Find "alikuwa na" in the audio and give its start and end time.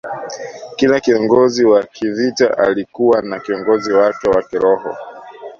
2.57-3.39